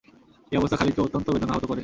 এ 0.51 0.55
অবস্থা 0.57 0.77
খালিদ 0.77 0.93
কে 0.95 1.01
অত্যন্ত 1.01 1.27
বেদনাহত 1.29 1.63
করে। 1.65 1.79